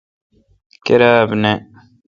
کیراب 0.85 1.29
نہ۔ 1.41 1.53